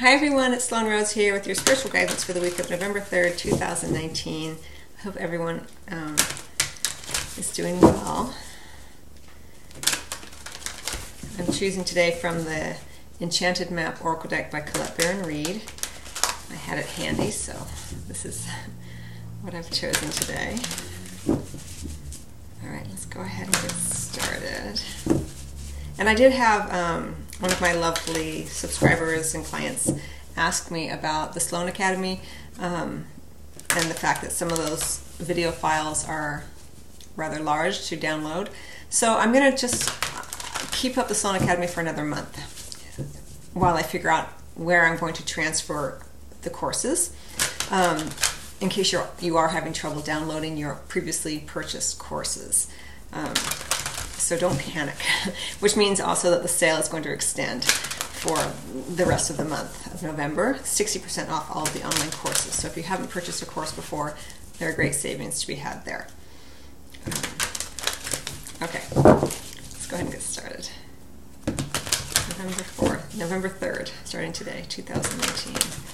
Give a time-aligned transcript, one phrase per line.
[0.00, 3.00] Hi everyone, it's Sloan Rose here with your spiritual guidance for the week of November
[3.00, 4.56] 3rd, 2019.
[4.96, 6.14] I hope everyone um,
[7.36, 8.32] is doing well.
[11.36, 12.76] I'm choosing today from the
[13.20, 15.62] Enchanted Map Oracle deck by Colette Baron Reid.
[16.48, 17.54] I had it handy, so
[18.06, 18.46] this is
[19.42, 20.58] what I've chosen today.
[21.28, 24.80] All right, let's go ahead and get started.
[25.98, 29.92] And I did have um, one of my lovely subscribers and clients
[30.36, 32.20] asked me about the Sloan Academy
[32.58, 33.06] um,
[33.70, 36.44] and the fact that some of those video files are
[37.16, 38.48] rather large to download.
[38.90, 39.88] So I'm going to just
[40.72, 42.36] keep up the Sloan Academy for another month
[43.54, 46.00] while I figure out where I'm going to transfer
[46.42, 47.14] the courses.
[47.70, 48.08] Um,
[48.60, 52.68] in case you're you are having trouble downloading your previously purchased courses.
[53.12, 53.34] Um,
[54.18, 54.96] so don't panic,
[55.60, 58.36] which means also that the sale is going to extend for
[58.94, 60.54] the rest of the month of November.
[60.54, 62.54] 60% off all of the online courses.
[62.54, 64.16] So if you haven't purchased a course before,
[64.58, 66.08] there are great savings to be had there.
[67.06, 67.12] Um,
[68.62, 70.68] okay, let's go ahead and get started.
[71.46, 75.88] November 4th, November 3rd, starting today, 2019.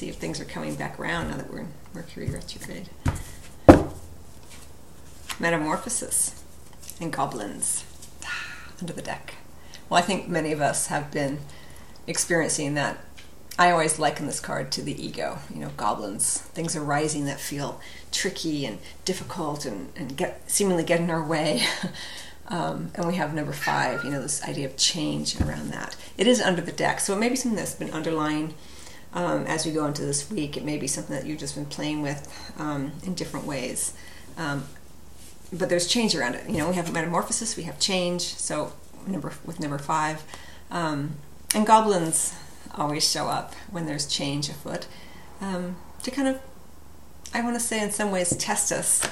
[0.00, 2.88] see if things are coming back around now that we're in Mercury retrograde.
[5.38, 6.42] Metamorphosis
[7.00, 7.84] and goblins
[8.80, 9.34] under the deck.
[9.88, 11.38] Well, I think many of us have been
[12.06, 12.98] experiencing that.
[13.58, 15.38] I always liken this card to the ego.
[15.52, 21.00] You know, goblins, things arising that feel tricky and difficult and, and get seemingly get
[21.00, 21.64] in our way.
[22.50, 25.94] Um, and we have number five, you know, this idea of change around that.
[26.18, 28.54] It is under the deck, so it may be something that's been underlying
[29.14, 30.56] um, as we go into this week.
[30.56, 33.94] It may be something that you've just been playing with um, in different ways.
[34.36, 34.64] Um,
[35.52, 36.48] but there's change around it.
[36.48, 38.22] You know, we have metamorphosis, we have change.
[38.22, 38.72] So
[39.06, 40.22] number with number five,
[40.70, 41.16] um,
[41.54, 42.34] and goblins
[42.76, 44.86] always show up when there's change afoot
[45.40, 46.40] um, to kind of,
[47.34, 49.02] I want to say, in some ways, test us.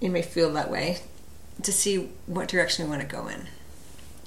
[0.00, 0.98] You may feel that way
[1.62, 3.46] to see what direction we want to go in.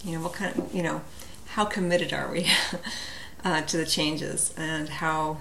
[0.04, 1.02] You know, what kind of, you know,
[1.48, 2.48] how committed are we?
[3.44, 5.38] uh, to the changes and how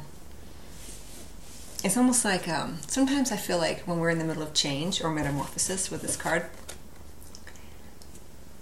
[1.84, 5.02] it's almost like um, sometimes I feel like when we're in the middle of change
[5.02, 6.46] or metamorphosis with this card,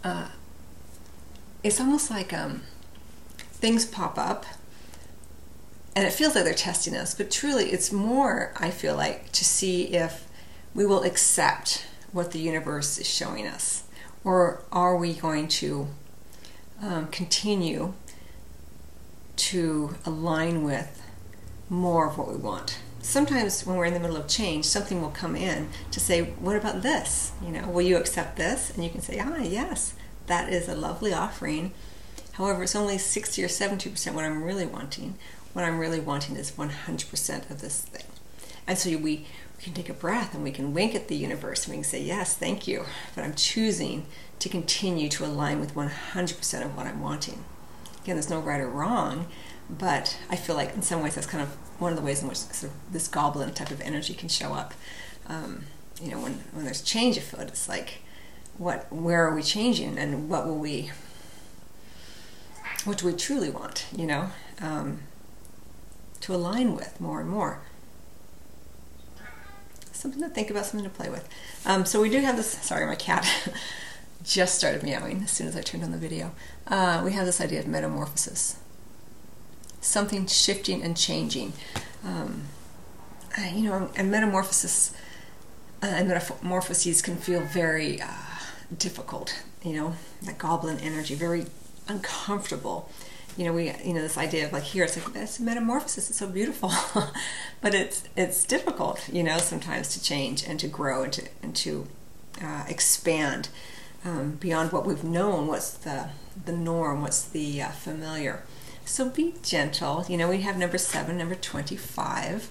[0.02, 0.28] uh,
[1.62, 2.62] it's almost like um,
[3.52, 4.46] things pop up
[5.94, 9.44] and it feels like they're testing us, but truly it's more, I feel like, to
[9.44, 10.26] see if
[10.74, 13.84] we will accept what the universe is showing us
[14.24, 15.88] or are we going to
[16.82, 17.92] um, continue
[19.40, 21.02] to align with
[21.70, 22.78] more of what we want.
[23.00, 26.56] Sometimes when we're in the middle of change, something will come in to say, "What
[26.56, 27.32] about this?
[27.42, 29.94] You know, will you accept this?" And you can say, "Ah, yes,
[30.26, 31.72] that is a lovely offering."
[32.32, 35.16] However, it's only 60 or 70% what I'm really wanting.
[35.54, 38.04] What I'm really wanting is 100% of this thing.
[38.66, 41.64] And so we, we can take a breath and we can wink at the universe
[41.64, 42.84] and we can say, Yes, thank you.
[43.14, 44.06] But I'm choosing
[44.38, 47.44] to continue to align with 100% of what I'm wanting
[48.02, 49.26] again, there's no right or wrong,
[49.68, 51.50] but I feel like in some ways that's kind of
[51.80, 54.52] one of the ways in which sort of this goblin type of energy can show
[54.52, 54.74] up.
[55.26, 55.64] Um,
[56.02, 58.02] you know, when, when there's change afoot, it's like,
[58.58, 60.90] what, where are we changing and what will we,
[62.84, 65.00] what do we truly want, you know, um,
[66.20, 67.60] to align with more and more.
[69.92, 71.28] Something to think about, something to play with.
[71.66, 73.26] Um, so we do have this, sorry, my cat
[74.30, 76.30] just started meowing as soon as I turned on the video.
[76.68, 78.56] Uh, we have this idea of metamorphosis.
[79.80, 81.52] Something shifting and changing.
[82.04, 82.44] Um,
[83.52, 84.94] you know, and metamorphosis
[85.82, 88.06] uh, and metamorphoses can feel very uh,
[88.76, 91.46] difficult, you know, that goblin energy, very
[91.88, 92.88] uncomfortable.
[93.36, 96.10] You know, we, you know, this idea of like here, it's like metamorphosis.
[96.10, 96.70] It's so beautiful,
[97.60, 101.56] but it's it's difficult, you know, sometimes to change and to grow and to and
[101.56, 101.86] to
[102.42, 103.48] uh, expand
[104.04, 106.10] um, beyond what we've known, what's the,
[106.44, 108.42] the norm, what's the uh, familiar.
[108.84, 110.04] So be gentle.
[110.08, 112.50] You know, we have number seven, number 25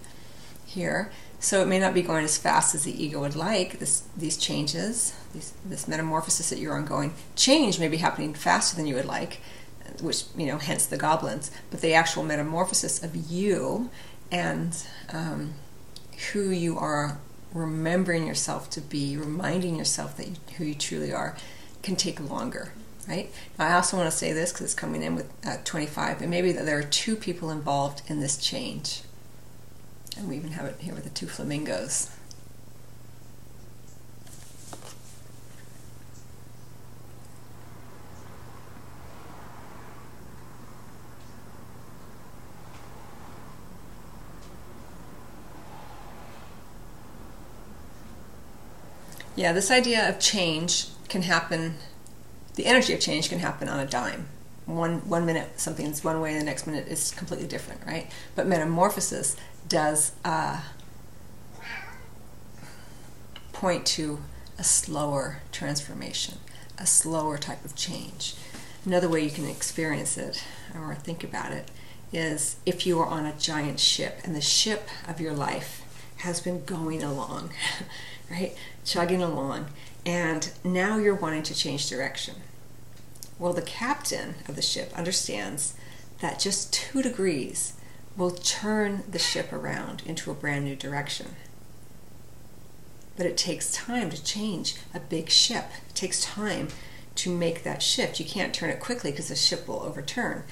[0.65, 1.11] here.
[1.39, 4.37] So it may not be going as fast as the ego would like, this, these
[4.37, 7.13] changes, these, this metamorphosis that you're ongoing.
[7.35, 9.39] Change may be happening faster than you would like,
[10.01, 11.49] which, you know, hence the goblins.
[11.71, 13.89] But the actual metamorphosis of you
[14.31, 14.75] and
[15.11, 15.53] um,
[16.33, 17.19] who you are
[17.53, 21.35] remembering yourself to be, reminding yourself that you, who you truly are,
[21.81, 22.73] can take longer,
[23.07, 23.31] right?
[23.57, 26.29] Now, I also want to say this because it's coming in with uh, 25, and
[26.29, 29.01] maybe that there are two people involved in this change.
[30.17, 32.11] And we even have it here with the two flamingos.
[49.39, 51.75] Yeah, this idea of change can happen.
[52.55, 54.27] The energy of change can happen on a dime.
[54.65, 58.11] One one minute something's one way, and the next minute is completely different, right?
[58.35, 59.37] But metamorphosis
[59.69, 60.59] does uh,
[63.53, 64.19] point to
[64.57, 66.39] a slower transformation,
[66.77, 68.35] a slower type of change.
[68.83, 70.43] Another way you can experience it
[70.75, 71.71] or think about it
[72.11, 75.81] is if you are on a giant ship and the ship of your life
[76.17, 77.51] has been going along,
[78.29, 78.55] right?
[78.85, 79.67] Chugging along,
[80.05, 82.35] and now you're wanting to change direction.
[83.37, 85.73] Well, the captain of the ship understands
[86.21, 87.73] that just two degrees
[88.17, 91.35] will turn the ship around into a brand new direction.
[93.15, 95.65] But it takes time to change a big ship.
[95.89, 96.69] It takes time
[97.15, 98.19] to make that shift.
[98.19, 100.43] You can't turn it quickly because the ship will overturn.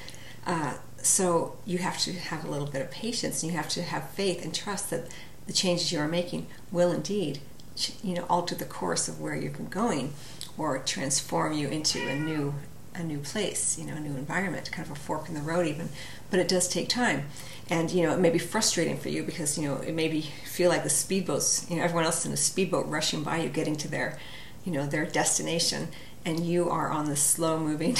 [0.45, 3.83] Uh, so you have to have a little bit of patience and you have to
[3.83, 5.07] have faith and trust that
[5.45, 7.39] the changes you are making will indeed
[8.03, 10.13] you know alter the course of where you've been going
[10.57, 12.53] or transform you into a new
[12.95, 15.67] a new place you know a new environment kind of a fork in the road
[15.67, 15.89] even.
[16.29, 17.25] But it does take time.
[17.69, 20.21] And you know it may be frustrating for you because you know it may be
[20.21, 23.75] feel like the speedboats you know everyone else in a speedboat rushing by you getting
[23.77, 24.17] to their
[24.63, 25.89] you know their destination
[26.25, 27.95] and you are on this slow moving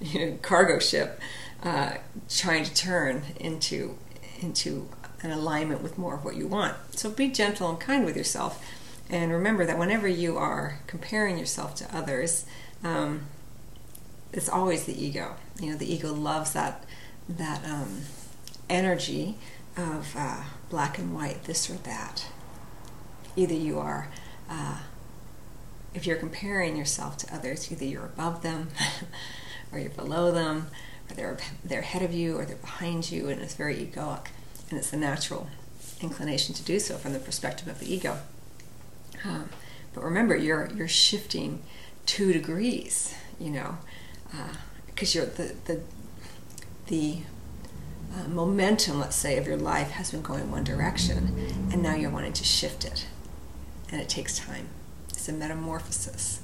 [0.00, 1.20] you know, cargo ship
[1.62, 1.94] uh,
[2.28, 3.96] trying to turn into
[4.40, 4.88] into
[5.32, 6.74] alignment with more of what you want.
[6.92, 8.64] So be gentle and kind with yourself,
[9.08, 12.44] and remember that whenever you are comparing yourself to others,
[12.82, 13.22] um,
[14.32, 15.36] it's always the ego.
[15.60, 16.84] You know, the ego loves that
[17.28, 18.02] that um,
[18.68, 19.36] energy
[19.76, 22.26] of uh, black and white, this or that.
[23.36, 24.08] Either you are,
[24.48, 24.78] uh,
[25.94, 28.68] if you're comparing yourself to others, either you're above them,
[29.72, 30.68] or you're below them,
[31.08, 34.26] or they're they're ahead of you, or they're behind you, and it's very egoic
[34.70, 35.48] and it's the natural
[36.00, 38.18] inclination to do so from the perspective of the ego.
[39.24, 39.48] Um,
[39.94, 41.62] but remember, you're you're shifting
[42.04, 43.78] two degrees, you know,
[44.86, 45.80] because uh, you're the the
[46.86, 47.18] the
[48.14, 52.10] uh, momentum, let's say, of your life has been going one direction, and now you're
[52.10, 53.06] wanting to shift it,
[53.90, 54.68] and it takes time.
[55.10, 56.40] It's a metamorphosis.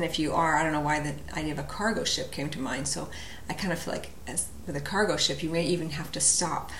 [0.00, 2.48] And if you are, I don't know why the idea of a cargo ship came
[2.50, 2.88] to mind.
[2.88, 3.10] So
[3.50, 6.20] I kind of feel like, as with a cargo ship, you may even have to
[6.20, 6.70] stop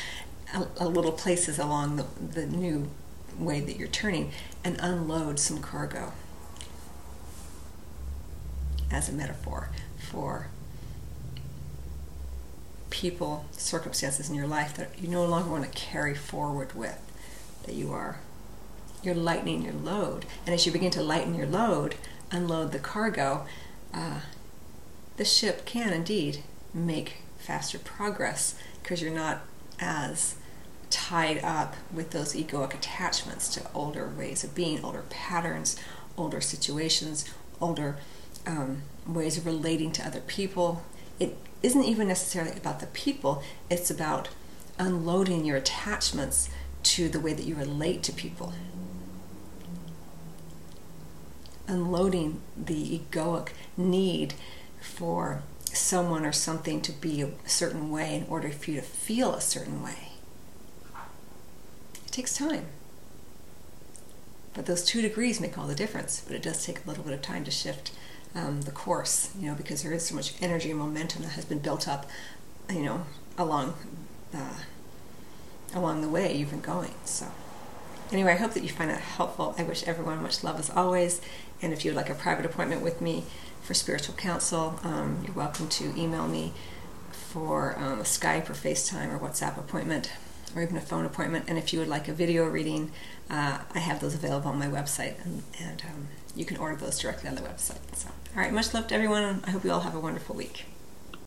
[0.54, 2.88] a, a little places along the, the new
[3.36, 4.30] way that you're turning
[4.62, 6.12] and unload some cargo
[8.92, 10.46] as a metaphor for
[12.90, 17.00] people, circumstances in your life that you no longer want to carry forward with,
[17.64, 18.20] that you are
[19.02, 20.26] you're lightening your load.
[20.44, 21.94] And as you begin to lighten your load,
[22.30, 23.46] unload the cargo,
[23.92, 24.20] uh,
[25.16, 26.42] the ship can indeed
[26.72, 29.40] make faster progress because you're not
[29.80, 30.36] as
[30.90, 35.78] tied up with those egoic attachments to older ways of being, older patterns,
[36.16, 37.24] older situations,
[37.60, 37.96] older
[38.46, 40.82] um, ways of relating to other people.
[41.20, 44.28] It isn't even necessarily about the people, it's about
[44.78, 46.48] unloading your attachments
[46.84, 48.52] to the way that you relate to people
[51.68, 54.34] unloading the egoic need
[54.80, 59.34] for someone or something to be a certain way in order for you to feel
[59.34, 60.12] a certain way.
[62.06, 62.66] It takes time.
[64.54, 67.12] But those two degrees make all the difference, but it does take a little bit
[67.12, 67.92] of time to shift
[68.34, 71.44] um, the course, you know, because there is so much energy and momentum that has
[71.44, 72.08] been built up,
[72.70, 73.06] you know,
[73.36, 73.74] along
[74.34, 74.54] uh,
[75.74, 76.94] along the way you've been going.
[77.04, 77.26] So.
[78.10, 79.54] Anyway, I hope that you find that helpful.
[79.58, 81.20] I wish everyone much love as always.
[81.60, 83.24] And if you'd like a private appointment with me
[83.62, 86.54] for spiritual counsel, um, you're welcome to email me
[87.10, 90.10] for um, a Skype or FaceTime or WhatsApp appointment
[90.56, 91.44] or even a phone appointment.
[91.48, 92.92] And if you would like a video reading,
[93.28, 96.98] uh, I have those available on my website, and, and um, you can order those
[96.98, 97.94] directly on the website.
[97.94, 99.42] So, all right, much love to everyone.
[99.46, 100.64] I hope you all have a wonderful week.